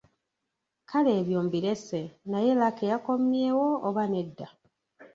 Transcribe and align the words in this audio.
Kale 0.89 1.11
ebyo 1.19 1.39
mbirese 1.45 1.99
naye 2.31 2.51
Lucky 2.59 2.85
yakomyewo 2.91 3.67
oba 3.87 4.03
nedda? 4.11 4.47